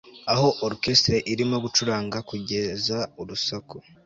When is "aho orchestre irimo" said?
0.33-1.57